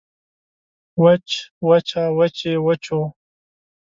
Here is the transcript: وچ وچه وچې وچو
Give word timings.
وچ 1.03 1.27
وچه 1.67 2.03
وچې 2.17 2.53
وچو 2.65 2.99